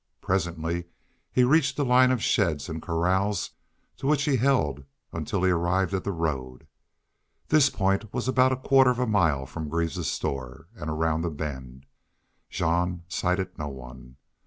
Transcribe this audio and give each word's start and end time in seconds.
Presently 0.19 0.85
he 1.31 1.43
reached 1.43 1.77
a 1.77 1.83
line 1.83 2.09
of 2.09 2.23
sheds 2.23 2.67
and 2.67 2.81
corrals, 2.81 3.51
to 3.97 4.07
which 4.07 4.23
he 4.23 4.37
held 4.37 4.83
until 5.13 5.43
he 5.43 5.51
arrived 5.51 5.93
at 5.93 6.03
the 6.03 6.11
road. 6.11 6.65
This 7.49 7.69
point 7.69 8.11
was 8.11 8.27
about 8.27 8.51
a 8.51 8.55
quarter 8.57 8.89
of 8.89 8.97
a 8.97 9.05
mile 9.05 9.45
from 9.45 9.69
Greaves's 9.69 10.09
store, 10.09 10.67
and 10.75 10.89
around 10.89 11.21
the 11.21 11.29
bend. 11.29 11.85
Jean 12.49 13.03
sighted 13.09 13.59
no 13.59 13.67
one. 13.67 14.17